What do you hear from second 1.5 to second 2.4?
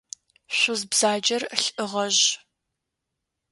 лӏы гъэжъ.